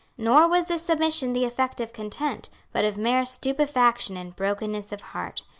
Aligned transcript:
Nor 0.17 0.47
was 0.49 0.65
this 0.65 0.81
submission 0.81 1.31
the 1.33 1.45
effect 1.45 1.79
of 1.79 1.93
content, 1.93 2.49
but 2.71 2.83
of 2.83 2.97
mere 2.97 3.23
stupefaction 3.23 4.17
and 4.17 4.35
brokenness 4.35 4.91
of 4.91 5.03
heart. 5.03 5.43